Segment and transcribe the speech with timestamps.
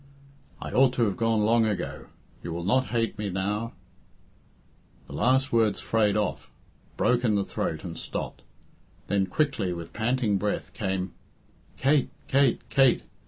[0.59, 2.07] I ought to have gone long ago
[2.41, 3.73] you will not hate me now"
[5.05, 6.49] The last words frayed off,
[6.97, 8.41] broke in the throat, and stopped.
[9.05, 11.13] Then quickly, with panting breath, came,
[11.77, 12.09] "Kate!
[12.27, 12.67] Kate!
[12.71, 13.03] Kate!"